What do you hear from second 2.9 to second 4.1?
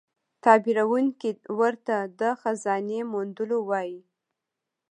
موندلو وايي.